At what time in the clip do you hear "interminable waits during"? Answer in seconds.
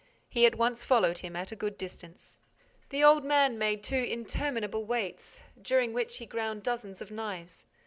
3.99-5.93